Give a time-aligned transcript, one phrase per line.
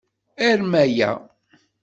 [0.47, 1.11] Arem aya.